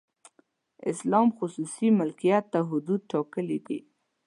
[0.91, 3.79] اسلام خصوصي ملکیت ته حدود ټاکلي دي.